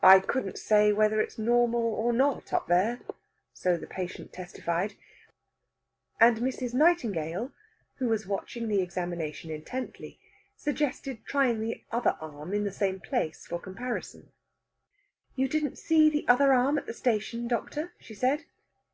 "I 0.00 0.20
couldn't 0.20 0.58
say 0.58 0.90
whether 0.90 1.20
it's 1.20 1.36
normal 1.38 1.82
or 1.82 2.14
not 2.14 2.50
up 2.50 2.66
there." 2.66 3.00
So 3.52 3.76
the 3.76 3.86
patient 3.86 4.32
testified. 4.32 4.94
And 6.18 6.38
Mrs. 6.38 6.72
Nightingale, 6.72 7.52
who 7.96 8.08
was 8.08 8.26
watching 8.26 8.68
the 8.68 8.80
examination 8.80 9.50
intently, 9.50 10.18
suggested 10.56 11.26
trying 11.26 11.60
the 11.60 11.84
other 11.92 12.16
arm 12.22 12.54
in 12.54 12.64
the 12.64 12.72
same 12.72 13.00
place 13.00 13.46
for 13.46 13.60
comparison. 13.60 14.32
"You 15.36 15.46
didn't 15.46 15.76
see 15.76 16.08
the 16.08 16.26
other 16.26 16.54
arm 16.54 16.78
at 16.78 16.86
the 16.86 16.94
station, 16.94 17.46
doctor?" 17.46 17.92
she 17.98 18.14
said. 18.14 18.46